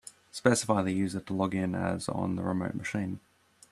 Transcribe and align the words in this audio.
Specify 0.31 0.81
the 0.81 0.93
user 0.93 1.19
to 1.19 1.33
log 1.33 1.53
in 1.53 1.75
as 1.75 2.09
on 2.09 2.35
the 2.35 2.41
remote 2.41 2.73
machine. 2.73 3.19